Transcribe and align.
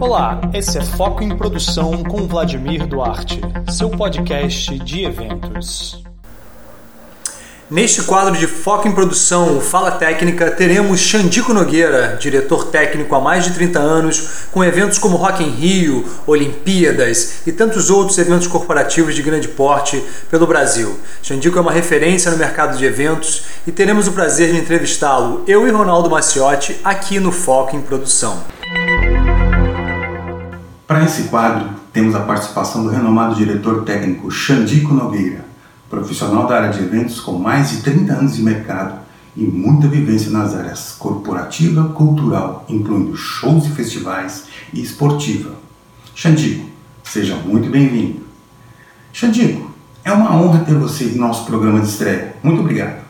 Olá, 0.00 0.40
esse 0.52 0.78
é 0.78 0.82
Foco 0.82 1.22
em 1.22 1.36
Produção 1.36 2.02
com 2.02 2.28
Vladimir 2.28 2.86
Duarte, 2.86 3.40
seu 3.68 3.90
podcast 3.90 4.78
de 4.78 5.04
eventos. 5.04 6.02
Neste 7.70 8.02
quadro 8.02 8.36
de 8.36 8.46
Foco 8.46 8.86
em 8.86 8.92
Produção, 8.92 9.58
Fala 9.58 9.90
Técnica, 9.92 10.50
teremos 10.50 11.00
Xandico 11.00 11.54
Nogueira, 11.54 12.18
diretor 12.20 12.66
técnico 12.66 13.14
há 13.14 13.20
mais 13.20 13.44
de 13.44 13.54
30 13.54 13.78
anos, 13.78 14.28
com 14.52 14.62
eventos 14.62 14.98
como 14.98 15.16
Rock 15.16 15.42
em 15.42 15.48
Rio, 15.48 16.04
Olimpíadas 16.26 17.36
e 17.46 17.52
tantos 17.52 17.88
outros 17.88 18.18
eventos 18.18 18.46
corporativos 18.46 19.14
de 19.14 19.22
grande 19.22 19.48
porte 19.48 20.04
pelo 20.30 20.46
Brasil. 20.46 20.94
Xandico 21.22 21.56
é 21.56 21.60
uma 21.62 21.72
referência 21.72 22.30
no 22.30 22.36
mercado 22.36 22.76
de 22.76 22.84
eventos 22.84 23.44
e 23.66 23.72
teremos 23.72 24.06
o 24.06 24.12
prazer 24.12 24.52
de 24.52 24.58
entrevistá-lo, 24.58 25.42
eu 25.46 25.66
e 25.66 25.70
Ronaldo 25.70 26.10
Maciotti, 26.10 26.78
aqui 26.84 27.18
no 27.18 27.32
Foco 27.32 27.74
em 27.74 27.80
Produção. 27.80 28.44
Para 30.86 31.02
esse 31.02 31.22
quadro, 31.24 31.70
temos 31.94 32.14
a 32.14 32.20
participação 32.20 32.84
do 32.84 32.90
renomado 32.90 33.34
diretor 33.34 33.84
técnico 33.84 34.30
Xandico 34.30 34.92
Nogueira 34.92 35.53
profissional 35.94 36.46
da 36.46 36.56
área 36.56 36.70
de 36.70 36.82
eventos 36.82 37.20
com 37.20 37.38
mais 37.38 37.70
de 37.70 37.76
30 37.82 38.12
anos 38.12 38.34
de 38.34 38.42
mercado 38.42 38.98
e 39.36 39.44
muita 39.44 39.86
vivência 39.86 40.30
nas 40.30 40.54
áreas 40.54 40.96
corporativa, 40.98 41.88
cultural, 41.90 42.64
incluindo 42.68 43.16
shows 43.16 43.66
e 43.66 43.70
festivais 43.70 44.44
e 44.72 44.82
esportiva. 44.82 45.54
Xandico, 46.14 46.68
seja 47.04 47.36
muito 47.36 47.70
bem-vindo. 47.70 48.20
Xandico, 49.12 49.70
é 50.04 50.12
uma 50.12 50.36
honra 50.36 50.64
ter 50.64 50.74
você 50.74 51.04
em 51.04 51.16
nosso 51.16 51.46
programa 51.46 51.80
de 51.80 51.88
estreia. 51.88 52.36
Muito 52.42 52.60
obrigado. 52.60 53.04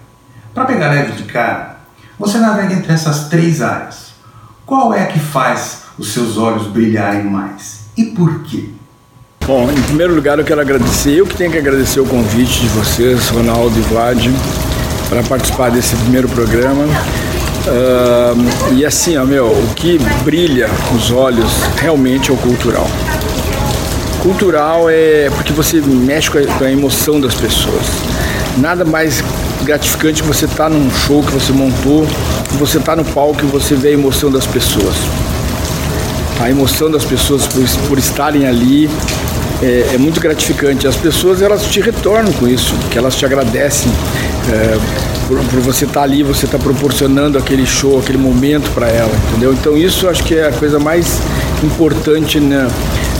Para 0.52 0.66
pegar 0.66 0.91
leve 0.91 1.12
de 1.12 1.24
cara, 1.24 1.80
você 2.19 2.38
navega 2.38 2.74
entre 2.74 2.93
essas 2.93 3.29
três 3.29 3.62
áreas. 3.62 4.12
Qual 4.66 4.93
é 4.93 5.02
a 5.02 5.07
que 5.07 5.19
faz 5.19 5.85
os 5.98 6.12
seus 6.12 6.37
olhos 6.37 6.66
brilharem 6.66 7.24
mais? 7.24 7.87
E 7.96 8.05
por 8.07 8.43
quê? 8.43 8.71
Bom, 9.46 9.70
em 9.70 9.82
primeiro 9.82 10.14
lugar 10.14 10.38
eu 10.38 10.45
quero 10.45 10.62
agradecer, 10.62 11.18
eu 11.18 11.26
que 11.26 11.37
tenho 11.37 11.50
que 11.50 11.59
agradecer 11.59 12.00
o 12.00 12.06
convite 12.06 12.60
de 12.60 12.68
vocês, 12.68 13.28
Ronaldo 13.28 13.78
e 13.78 13.82
Vlad, 13.82 14.18
para 15.10 15.23
participar 15.23 15.70
desse 15.70 15.95
primeiro 15.96 16.26
programa. 16.30 16.84
Uh, 17.66 18.73
e 18.74 18.86
assim, 18.86 19.18
ó, 19.18 19.24
meu, 19.26 19.48
o 19.48 19.74
que 19.74 19.98
brilha 20.24 20.70
os 20.96 21.10
olhos 21.10 21.52
realmente 21.76 22.30
é 22.30 22.32
o 22.32 22.38
cultural. 22.38 22.86
Cultural 24.23 24.88
é 24.88 25.28
porque 25.36 25.52
você 25.52 25.79
mexe 25.82 26.30
com 26.30 26.38
a, 26.38 26.46
com 26.46 26.64
a 26.64 26.73
emoção 26.73 27.20
das 27.20 27.34
pessoas. 27.34 27.84
Nada 28.56 28.82
mais 28.82 29.23
gratificante 29.62 30.23
que 30.23 30.29
você 30.29 30.46
estar 30.46 30.64
tá 30.64 30.70
num 30.70 30.90
show 30.90 31.23
que 31.23 31.32
você 31.32 31.52
montou, 31.52 32.06
você 32.52 32.79
está 32.79 32.96
no 32.96 33.04
palco 33.04 33.42
e 33.42 33.46
você 33.46 33.74
vê 33.74 33.88
a 33.88 33.92
emoção 33.92 34.30
das 34.30 34.46
pessoas. 34.46 34.96
A 36.40 36.48
emoção 36.48 36.90
das 36.90 37.04
pessoas 37.04 37.46
por, 37.46 37.62
por 37.88 37.98
estarem 37.98 38.46
ali, 38.46 38.88
é, 39.65 39.95
é, 39.95 39.98
muito 39.98 40.20
gratificante. 40.20 40.87
As 40.87 40.96
pessoas 40.96 41.40
elas 41.40 41.65
te 41.66 41.80
retornam 41.80 42.30
com 42.34 42.46
isso, 42.46 42.74
que 42.90 42.98
elas 42.98 43.16
te 43.16 43.24
agradecem 43.24 43.90
é, 44.52 45.26
por, 45.26 45.38
por, 45.46 45.60
você 45.60 45.87
estar 45.87 46.01
tá 46.01 46.02
ali, 46.02 46.23
você 46.23 46.45
estar 46.45 46.59
tá 46.59 46.65
proporcionando 46.65 47.38
aquele 47.38 47.65
show, 47.65 47.98
aquele 47.98 48.18
momento 48.18 48.70
para 48.74 48.88
ela, 48.88 49.10
entendeu? 49.29 49.54
Então 49.54 49.74
isso 49.74 50.07
acho 50.07 50.23
que 50.23 50.35
é 50.35 50.48
a 50.48 50.52
coisa 50.52 50.79
mais 50.79 51.18
importante 51.62 52.38
né, 52.38 52.68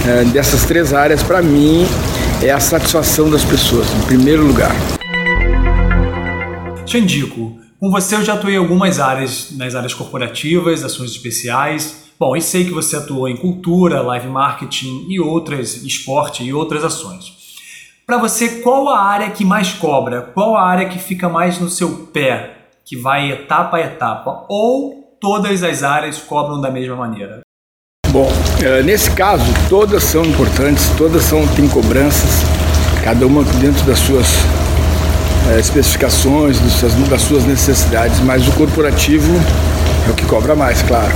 é, 0.07 0.25
dessas 0.25 0.65
três 0.65 0.93
áreas 0.93 1.23
para 1.23 1.41
mim 1.41 1.87
é 2.43 2.51
a 2.51 2.61
satisfação 2.61 3.31
das 3.31 3.43
pessoas, 3.43 3.87
em 3.95 4.01
primeiro 4.03 4.47
lugar. 4.47 4.77
Xandico, 6.85 7.59
com 7.81 7.91
você 7.91 8.17
eu 8.17 8.23
já 8.23 8.35
atuei 8.35 8.57
em 8.57 8.59
algumas 8.59 9.01
áreas, 9.01 9.49
nas 9.53 9.75
áreas 9.75 9.95
corporativas, 9.95 10.85
ações 10.85 11.11
especiais, 11.11 12.05
Bom, 12.19 12.37
e 12.37 12.41
sei 12.41 12.65
que 12.65 12.71
você 12.71 12.97
atuou 12.97 13.29
em 13.29 13.37
cultura, 13.37 14.01
live 14.01 14.29
marketing 14.29 15.07
e 15.09 15.19
outras, 15.19 15.83
esporte 15.83 16.45
e 16.45 16.55
outras 16.55 16.85
ações. 16.85 17.33
Para 18.07 18.19
você, 18.19 18.61
qual 18.61 18.89
a 18.89 19.03
área 19.03 19.31
que 19.31 19.45
mais 19.45 19.73
cobra? 19.73 20.23
Qual 20.23 20.57
a 20.57 20.63
área 20.63 20.89
que 20.89 20.99
fica 20.99 21.29
mais 21.29 21.59
no 21.59 21.69
seu 21.69 22.07
pé, 22.13 22.69
que 22.85 22.97
vai 22.97 23.33
etapa 23.33 23.79
a 23.79 23.81
etapa? 23.81 24.45
Ou 24.49 25.17
todas 25.21 25.63
as 25.63 25.83
áreas 25.83 26.19
cobram 26.19 26.61
da 26.61 26.71
mesma 26.71 26.95
maneira? 26.95 27.41
Bom, 28.11 28.29
é, 28.63 28.83
nesse 28.83 29.11
caso, 29.11 29.45
todas 29.69 30.05
são 30.05 30.25
importantes, 30.25 30.89
todas 30.97 31.23
são, 31.25 31.45
têm 31.57 31.69
cobranças, 31.69 32.45
cada 33.03 33.27
uma 33.27 33.43
dentro 33.43 33.85
das 33.85 33.99
suas 33.99 34.29
é, 35.53 35.59
especificações, 35.59 36.61
das 37.09 37.23
suas 37.23 37.45
necessidades, 37.45 38.21
mas 38.21 38.47
o 38.47 38.53
corporativo 38.53 39.33
é 40.07 40.11
o 40.11 40.15
que 40.15 40.27
cobra 40.27 40.55
mais, 40.55 40.81
claro. 40.83 41.13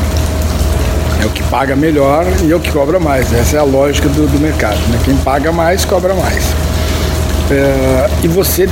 É 1.21 1.27
o 1.27 1.31
que 1.31 1.43
paga 1.45 1.75
melhor 1.75 2.25
e 2.45 2.53
é 2.53 2.55
o 2.55 2.61
que 2.61 2.71
cobra 2.71 3.01
mais. 3.01 3.33
Essa 3.33 3.57
é 3.57 3.61
a 3.61 3.65
lógica 3.65 4.09
do, 4.09 4.27
do 4.27 4.39
mercado. 4.39 4.79
Né? 4.89 5.01
Quem 5.05 5.17
paga 5.17 5.51
mais, 5.51 5.85
cobra 5.85 6.15
mais. 6.15 6.45
É, 7.51 8.11
e 8.23 8.29
você, 8.29 8.69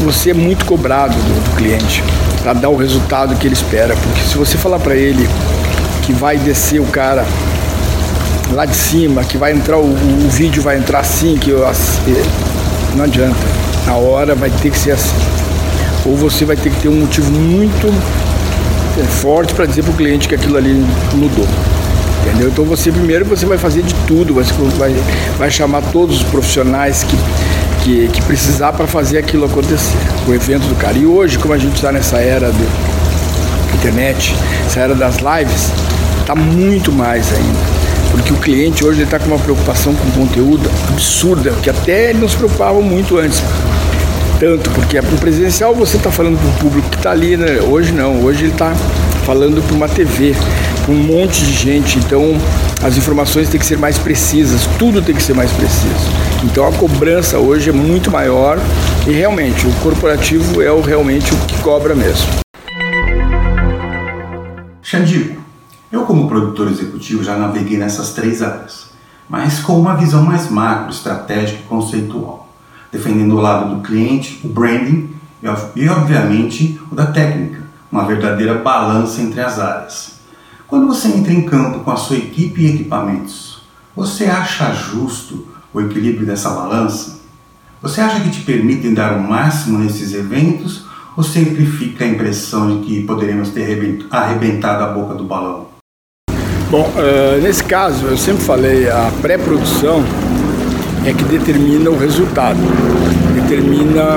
você 0.00 0.30
é 0.30 0.34
muito 0.34 0.64
cobrado 0.64 1.14
do, 1.14 1.50
do 1.50 1.56
cliente 1.56 2.02
para 2.42 2.54
dar 2.54 2.68
o 2.68 2.76
resultado 2.76 3.34
que 3.36 3.46
ele 3.46 3.54
espera. 3.54 3.94
Porque 3.94 4.20
se 4.22 4.38
você 4.38 4.56
falar 4.56 4.78
para 4.78 4.94
ele 4.94 5.28
que 6.02 6.12
vai 6.12 6.38
descer 6.38 6.80
o 6.80 6.86
cara 6.86 7.26
lá 8.52 8.64
de 8.64 8.74
cima, 8.74 9.22
que 9.22 9.36
vai 9.36 9.52
entrar, 9.52 9.78
o, 9.78 9.84
o 9.84 10.28
vídeo 10.30 10.62
vai 10.62 10.76
entrar 10.78 11.00
assim, 11.00 11.36
que 11.36 11.50
eu, 11.50 11.60
não 12.94 13.04
adianta. 13.04 13.38
A 13.86 13.94
hora 13.94 14.34
vai 14.34 14.50
ter 14.50 14.70
que 14.70 14.78
ser 14.78 14.92
assim. 14.92 15.16
Ou 16.06 16.16
você 16.16 16.44
vai 16.44 16.56
ter 16.56 16.70
que 16.70 16.80
ter 16.80 16.88
um 16.88 17.00
motivo 17.00 17.30
muito 17.30 17.88
é, 18.98 19.04
forte 19.04 19.54
para 19.54 19.66
dizer 19.66 19.82
para 19.82 19.92
o 19.92 19.94
cliente 19.94 20.28
que 20.28 20.34
aquilo 20.34 20.56
ali 20.56 20.74
mudou. 21.14 21.46
Entendeu? 22.20 22.48
Então 22.48 22.64
você 22.64 22.92
primeiro 22.92 23.24
você 23.24 23.46
vai 23.46 23.56
fazer 23.56 23.82
de 23.82 23.94
tudo, 24.06 24.34
você 24.34 24.52
vai, 24.78 24.94
vai 25.38 25.50
chamar 25.50 25.82
todos 25.90 26.16
os 26.16 26.22
profissionais 26.24 27.04
que, 27.04 27.16
que, 27.82 28.08
que 28.08 28.22
precisar 28.22 28.72
para 28.72 28.86
fazer 28.86 29.18
aquilo 29.18 29.46
acontecer, 29.46 29.96
o 30.28 30.34
evento 30.34 30.66
do 30.68 30.74
cara. 30.76 30.96
E 30.98 31.06
hoje, 31.06 31.38
como 31.38 31.54
a 31.54 31.58
gente 31.58 31.76
está 31.76 31.90
nessa 31.90 32.18
era 32.18 32.50
da 32.50 33.74
internet, 33.74 34.34
essa 34.66 34.80
era 34.80 34.94
das 34.94 35.16
lives, 35.16 35.72
está 36.20 36.34
muito 36.34 36.92
mais 36.92 37.32
ainda. 37.32 37.80
Porque 38.10 38.32
o 38.32 38.36
cliente 38.36 38.84
hoje 38.84 39.02
está 39.02 39.18
com 39.18 39.26
uma 39.26 39.38
preocupação 39.38 39.94
com 39.94 40.10
conteúdo 40.10 40.68
absurda, 40.88 41.52
que 41.62 41.70
até 41.70 42.10
ele 42.10 42.18
não 42.18 42.28
se 42.28 42.36
preocupava 42.36 42.80
muito 42.80 43.18
antes. 43.18 43.42
Tanto, 44.38 44.70
porque 44.70 45.00
no 45.00 45.18
presencial 45.18 45.74
você 45.74 45.96
está 45.96 46.10
falando 46.10 46.38
para 46.38 46.48
o 46.48 46.52
público 46.54 46.88
que 46.88 46.96
está 46.96 47.10
ali, 47.10 47.36
né? 47.36 47.60
Hoje 47.60 47.92
não, 47.92 48.24
hoje 48.24 48.44
ele 48.44 48.52
está 48.52 48.74
falando 49.24 49.62
para 49.62 49.76
uma 49.76 49.88
TV 49.88 50.34
com 50.86 50.92
um 50.92 51.02
monte 51.02 51.44
de 51.44 51.52
gente, 51.52 51.98
então 51.98 52.32
as 52.82 52.96
informações 52.96 53.48
têm 53.48 53.60
que 53.60 53.66
ser 53.66 53.78
mais 53.78 53.98
precisas, 53.98 54.66
tudo 54.78 55.02
tem 55.02 55.14
que 55.14 55.22
ser 55.22 55.34
mais 55.34 55.52
preciso. 55.52 56.08
Então 56.44 56.66
a 56.66 56.72
cobrança 56.72 57.38
hoje 57.38 57.70
é 57.70 57.72
muito 57.72 58.10
maior 58.10 58.58
e 59.06 59.12
realmente 59.12 59.66
o 59.66 59.72
corporativo 59.80 60.62
é 60.62 60.70
o, 60.70 60.80
realmente 60.80 61.32
o 61.34 61.36
que 61.46 61.58
cobra 61.62 61.94
mesmo. 61.94 62.28
Xandico, 64.82 65.40
eu 65.92 66.02
como 66.02 66.28
produtor 66.28 66.70
executivo 66.70 67.22
já 67.22 67.36
naveguei 67.36 67.78
nessas 67.78 68.12
três 68.12 68.42
áreas, 68.42 68.90
mas 69.28 69.60
com 69.60 69.78
uma 69.78 69.96
visão 69.96 70.22
mais 70.22 70.50
macro, 70.50 70.90
estratégica 70.90 71.60
e 71.60 71.68
conceitual, 71.68 72.48
defendendo 72.90 73.36
o 73.36 73.40
lado 73.40 73.76
do 73.76 73.82
cliente, 73.82 74.40
o 74.42 74.48
branding 74.48 75.10
e 75.76 75.88
obviamente 75.88 76.80
o 76.90 76.94
da 76.94 77.06
técnica, 77.06 77.62
uma 77.90 78.04
verdadeira 78.04 78.54
balança 78.54 79.20
entre 79.20 79.40
as 79.40 79.58
áreas. 79.58 80.19
Quando 80.70 80.86
você 80.86 81.08
entra 81.08 81.32
em 81.32 81.42
campo 81.42 81.80
com 81.80 81.90
a 81.90 81.96
sua 81.96 82.16
equipe 82.16 82.62
e 82.62 82.74
equipamentos, 82.76 83.60
você 83.94 84.26
acha 84.26 84.72
justo 84.72 85.48
o 85.74 85.80
equilíbrio 85.80 86.24
dessa 86.24 86.48
balança? 86.50 87.18
Você 87.82 88.00
acha 88.00 88.20
que 88.20 88.30
te 88.30 88.42
permitem 88.42 88.94
dar 88.94 89.16
o 89.16 89.20
máximo 89.20 89.80
nesses 89.80 90.14
eventos 90.14 90.84
ou 91.16 91.24
sempre 91.24 91.66
fica 91.66 92.04
a 92.04 92.06
impressão 92.06 92.78
de 92.78 92.86
que 92.86 93.02
poderíamos 93.02 93.48
ter 93.48 94.06
arrebentado 94.12 94.84
a 94.84 94.86
boca 94.92 95.14
do 95.14 95.24
balão? 95.24 95.66
Bom, 96.70 96.88
uh, 96.88 97.42
nesse 97.42 97.64
caso, 97.64 98.06
eu 98.06 98.16
sempre 98.16 98.44
falei, 98.44 98.88
a 98.88 99.10
pré-produção 99.20 100.04
é 101.04 101.12
que 101.12 101.24
determina 101.24 101.90
o 101.90 101.98
resultado, 101.98 102.60
determina 103.34 104.16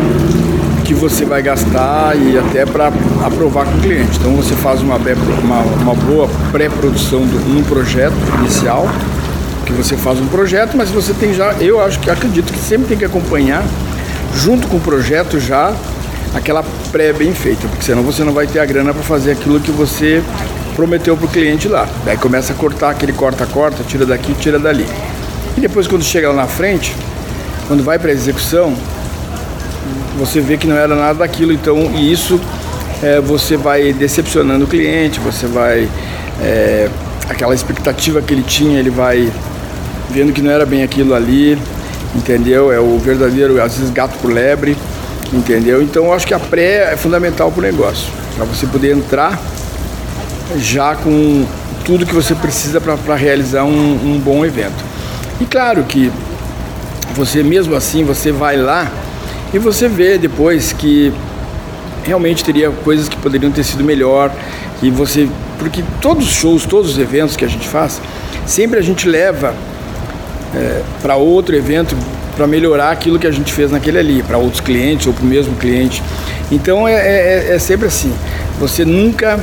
que 0.83 0.93
você 0.93 1.25
vai 1.25 1.41
gastar 1.41 2.15
e 2.15 2.37
até 2.37 2.65
para 2.65 2.91
aprovar 3.23 3.65
com 3.65 3.77
o 3.77 3.81
cliente. 3.81 4.17
Então 4.19 4.35
você 4.35 4.53
faz 4.55 4.81
uma, 4.81 4.97
uma, 4.97 5.59
uma 5.59 5.95
boa 5.95 6.29
pré-produção 6.51 7.25
de 7.25 7.37
um 7.51 7.63
projeto 7.63 8.15
inicial, 8.39 8.87
que 9.65 9.73
você 9.73 9.95
faz 9.95 10.19
um 10.19 10.27
projeto, 10.27 10.75
mas 10.75 10.89
você 10.89 11.13
tem 11.13 11.33
já, 11.33 11.53
eu 11.53 11.81
acho 11.81 11.99
que 11.99 12.09
acredito 12.09 12.51
que 12.51 12.59
sempre 12.59 12.87
tem 12.87 12.97
que 12.97 13.05
acompanhar 13.05 13.63
junto 14.35 14.67
com 14.67 14.77
o 14.77 14.79
projeto 14.79 15.39
já 15.39 15.73
aquela 16.33 16.63
pré 16.91 17.13
bem 17.13 17.33
feita, 17.33 17.67
porque 17.67 17.83
senão 17.83 18.01
você 18.03 18.23
não 18.23 18.33
vai 18.33 18.47
ter 18.47 18.59
a 18.59 18.65
grana 18.65 18.93
para 18.93 19.03
fazer 19.03 19.31
aquilo 19.31 19.59
que 19.59 19.71
você 19.71 20.21
prometeu 20.75 21.15
para 21.15 21.25
o 21.25 21.29
cliente 21.29 21.67
lá. 21.67 21.87
Daí 22.03 22.17
começa 22.17 22.53
a 22.53 22.55
cortar 22.55 22.89
aquele 22.89 23.13
corta-corta, 23.13 23.83
tira 23.83 24.05
daqui, 24.05 24.33
tira 24.33 24.59
dali. 24.59 24.87
E 25.55 25.61
depois 25.61 25.87
quando 25.87 26.03
chega 26.03 26.29
lá 26.29 26.35
na 26.35 26.47
frente, 26.47 26.95
quando 27.67 27.83
vai 27.83 27.99
para 27.99 28.09
a 28.09 28.13
execução, 28.13 28.75
você 30.17 30.39
vê 30.39 30.57
que 30.57 30.67
não 30.67 30.75
era 30.75 30.95
nada 30.95 31.19
daquilo, 31.19 31.51
então, 31.51 31.91
e 31.95 32.11
isso 32.11 32.39
é, 33.01 33.19
você 33.19 33.57
vai 33.57 33.93
decepcionando 33.93 34.65
o 34.65 34.67
cliente, 34.67 35.19
você 35.19 35.45
vai 35.47 35.87
é, 36.41 36.89
aquela 37.29 37.53
expectativa 37.53 38.21
que 38.21 38.33
ele 38.33 38.43
tinha, 38.43 38.79
ele 38.79 38.89
vai 38.89 39.31
vendo 40.09 40.31
que 40.31 40.41
não 40.41 40.51
era 40.51 40.65
bem 40.65 40.83
aquilo 40.83 41.13
ali, 41.13 41.57
entendeu? 42.15 42.71
É 42.71 42.79
o 42.79 42.97
verdadeiro, 42.99 43.61
às 43.61 43.77
vezes, 43.77 43.91
gato 43.91 44.17
por 44.19 44.31
lebre, 44.31 44.77
entendeu? 45.33 45.81
Então 45.81 46.05
eu 46.05 46.13
acho 46.13 46.27
que 46.27 46.33
a 46.33 46.39
pré 46.39 46.93
é 46.93 46.97
fundamental 46.97 47.51
para 47.51 47.59
o 47.59 47.63
negócio, 47.63 48.07
para 48.35 48.45
você 48.45 48.67
poder 48.67 48.95
entrar 48.95 49.39
já 50.57 50.95
com 50.95 51.45
tudo 51.83 52.05
que 52.05 52.13
você 52.13 52.35
precisa 52.35 52.79
para 52.79 53.15
realizar 53.15 53.63
um, 53.63 54.15
um 54.15 54.19
bom 54.19 54.45
evento. 54.45 54.83
E 55.41 55.45
claro 55.45 55.83
que 55.83 56.11
você 57.15 57.43
mesmo 57.43 57.75
assim, 57.75 58.03
você 58.03 58.31
vai 58.31 58.57
lá 58.57 58.89
e 59.53 59.59
você 59.59 59.87
vê 59.87 60.17
depois 60.17 60.73
que 60.73 61.13
realmente 62.03 62.43
teria 62.43 62.69
coisas 62.71 63.07
que 63.07 63.17
poderiam 63.17 63.51
ter 63.51 63.63
sido 63.63 63.83
melhor 63.83 64.31
e 64.81 64.89
você 64.89 65.27
porque 65.57 65.83
todos 66.01 66.27
os 66.27 66.33
shows, 66.33 66.65
todos 66.65 66.91
os 66.91 66.97
eventos 66.97 67.35
que 67.37 67.45
a 67.45 67.47
gente 67.47 67.67
faz, 67.67 68.01
sempre 68.45 68.79
a 68.79 68.81
gente 68.81 69.07
leva 69.07 69.53
é, 70.53 70.81
para 71.01 71.15
outro 71.15 71.55
evento 71.55 71.95
para 72.35 72.47
melhorar 72.47 72.91
aquilo 72.91 73.19
que 73.19 73.27
a 73.27 73.31
gente 73.31 73.53
fez 73.53 73.71
naquele 73.71 73.99
ali, 73.99 74.23
para 74.23 74.37
outros 74.37 74.59
clientes 74.59 75.07
ou 75.07 75.13
para 75.13 75.23
o 75.23 75.27
mesmo 75.27 75.55
cliente. 75.55 76.01
Então 76.51 76.87
é, 76.87 76.93
é, 76.93 77.55
é, 77.55 77.59
sempre 77.59 77.87
assim. 77.87 78.13
Você 78.59 78.83
nunca 78.83 79.39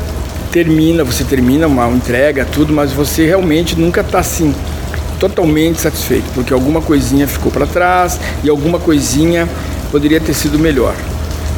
termina, 0.51 1.05
você 1.05 1.25
termina 1.25 1.67
uma 1.67 1.89
entrega, 1.89 2.45
tudo, 2.45 2.73
mas 2.73 2.93
você 2.93 3.25
realmente 3.27 3.79
nunca 3.79 4.01
está 4.01 4.19
assim 4.19 4.55
totalmente 5.19 5.81
satisfeito, 5.81 6.25
porque 6.35 6.53
alguma 6.53 6.81
coisinha 6.81 7.29
ficou 7.29 7.53
para 7.53 7.67
trás 7.67 8.19
e 8.43 8.49
alguma 8.49 8.79
coisinha 8.79 9.47
poderia 9.91 10.21
ter 10.21 10.35
sido 10.35 10.59
melhor. 10.59 10.95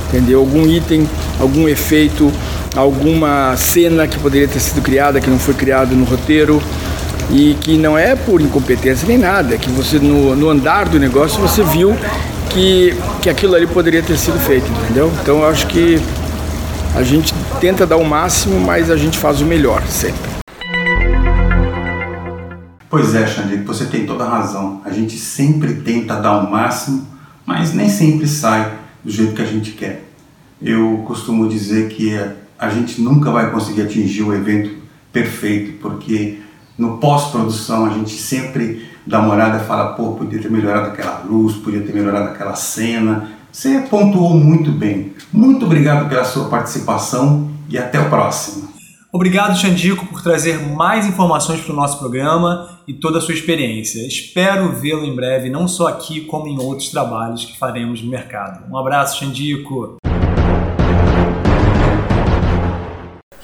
Entendeu? 0.09 0.41
Algum 0.41 0.67
item, 0.67 1.09
algum 1.41 1.69
efeito, 1.69 2.31
alguma 2.77 3.57
cena 3.57 4.07
que 4.07 4.19
poderia 4.19 4.49
ter 4.49 4.61
sido 4.61 4.83
criada 4.83 5.21
que 5.21 5.31
não 5.31 5.39
foi 5.39 5.55
criada 5.55 5.95
no 5.95 6.05
roteiro 6.05 6.63
e 7.31 7.55
que 7.55 7.79
não 7.79 7.97
é 7.97 8.15
por 8.15 8.41
incompetência 8.41 9.07
nem 9.09 9.17
nada, 9.17 9.55
é 9.55 9.59
que 9.59 9.71
você 9.71 9.99
no, 9.99 10.37
no 10.37 10.51
andar 10.51 10.89
do 10.89 10.99
negócio 10.99 11.41
você 11.41 11.63
viu 11.63 11.97
que, 12.51 12.95
que 13.23 13.31
aquilo 13.31 13.55
ali 13.55 13.67
poderia 13.67 14.03
ter 14.03 14.19
sido 14.19 14.39
feito, 14.39 14.71
entendeu? 14.71 15.11
Então 15.23 15.39
eu 15.39 15.47
acho 15.47 15.67
que 15.67 15.99
a 16.95 17.03
gente 17.03 17.33
tenta 17.59 17.87
dar 17.87 17.97
o 17.97 18.05
máximo, 18.05 18.61
mas 18.61 18.91
a 18.91 18.97
gente 18.97 19.17
faz 19.19 19.41
o 19.41 19.47
melhor 19.47 19.83
sempre. 19.87 20.31
Pois 22.91 23.15
é, 23.15 23.27
Xande, 23.27 23.57
você 23.57 23.87
tem 23.87 24.05
toda 24.05 24.25
a 24.25 24.29
razão. 24.29 24.83
A 24.85 24.91
gente 24.91 25.17
sempre 25.17 25.73
tenta 25.77 26.17
dar 26.17 26.37
o 26.39 26.51
máximo, 26.51 27.07
mas 27.53 27.75
nem 27.75 27.91
sempre 27.91 28.27
sai 28.27 28.79
do 29.05 29.11
jeito 29.11 29.35
que 29.35 29.43
a 29.43 29.47
gente 29.47 29.73
quer. 29.73 30.09
Eu 30.63 31.05
costumo 31.07 31.47
dizer 31.47 31.91
que 31.91 32.19
a 32.59 32.71
gente 32.71 33.03
nunca 33.03 33.31
vai 33.31 33.51
conseguir 33.51 33.83
atingir 33.83 34.23
o 34.23 34.35
evento 34.35 34.71
perfeito, 35.13 35.79
porque 35.79 36.39
no 36.79 36.97
pós-produção 36.97 37.85
a 37.85 37.91
gente 37.91 38.17
sempre 38.17 38.89
dá 39.07 39.21
uma 39.21 39.35
olhada 39.35 39.63
e 39.63 39.67
fala, 39.67 39.93
pô, 39.93 40.13
podia 40.13 40.41
ter 40.41 40.51
melhorado 40.51 40.87
aquela 40.87 41.25
luz, 41.29 41.57
podia 41.57 41.83
ter 41.83 41.93
melhorado 41.93 42.31
aquela 42.31 42.55
cena. 42.55 43.33
Você 43.53 43.81
pontuou 43.81 44.35
muito 44.35 44.73
bem. 44.73 45.13
Muito 45.31 45.67
obrigado 45.67 46.09
pela 46.09 46.25
sua 46.25 46.49
participação 46.49 47.51
e 47.69 47.77
até 47.77 48.01
o 48.01 48.09
próximo. 48.09 48.72
Obrigado, 49.15 49.59
Xandico, 49.59 50.07
por 50.07 50.23
trazer 50.23 50.59
mais 50.59 51.07
informações 51.07 51.61
para 51.61 51.75
o 51.75 51.77
nosso 51.77 51.99
programa 51.99 52.81
e 52.89 52.95
toda 52.95 53.19
a 53.19 53.21
sua 53.21 53.35
experiência. 53.35 54.07
Espero 54.07 54.73
vê-lo 54.73 55.05
em 55.05 55.15
breve, 55.15 55.51
não 55.51 55.69
só 55.69 55.89
aqui, 55.89 56.23
como 56.23 56.49
em 56.49 56.59
outros 56.59 56.89
trabalhos 56.89 57.45
que 57.45 57.59
faremos 57.59 58.01
no 58.01 58.09
mercado. 58.09 58.73
Um 58.73 58.79
abraço, 58.79 59.19
Xandico! 59.19 59.99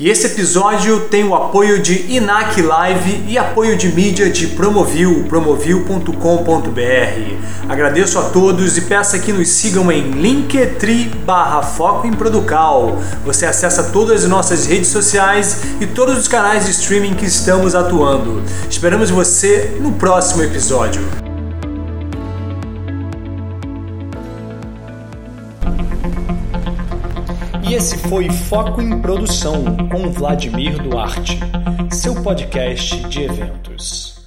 E 0.00 0.08
esse 0.08 0.28
episódio 0.28 1.08
tem 1.10 1.24
o 1.24 1.34
apoio 1.34 1.82
de 1.82 2.14
Inac 2.14 2.62
Live 2.62 3.24
e 3.26 3.36
apoio 3.36 3.76
de 3.76 3.92
mídia 3.92 4.30
de 4.30 4.46
Promovil, 4.46 5.24
promovil.com.br. 5.28 7.68
Agradeço 7.68 8.16
a 8.20 8.30
todos 8.30 8.78
e 8.78 8.82
peço 8.82 9.18
que 9.18 9.32
nos 9.32 9.48
sigam 9.48 9.90
em 9.90 10.12
linktree 10.12 11.10
barra 11.26 11.62
Foco 11.62 12.06
em 12.06 12.12
Producal. 12.12 13.02
Você 13.24 13.44
acessa 13.44 13.82
todas 13.82 14.22
as 14.22 14.30
nossas 14.30 14.66
redes 14.66 14.88
sociais 14.88 15.62
e 15.80 15.86
todos 15.86 16.16
os 16.16 16.28
canais 16.28 16.66
de 16.66 16.70
streaming 16.70 17.14
que 17.14 17.26
estamos 17.26 17.74
atuando. 17.74 18.40
Esperamos 18.70 19.10
você 19.10 19.78
no 19.80 19.90
próximo 19.90 20.44
episódio. 20.44 21.27
E 27.68 27.74
esse 27.74 27.98
foi 27.98 28.30
Foco 28.30 28.80
em 28.80 28.98
Produção 28.98 29.62
com 29.90 30.10
Vladimir 30.10 30.82
Duarte, 30.82 31.38
seu 31.90 32.14
podcast 32.22 32.96
de 33.08 33.24
eventos. 33.24 34.17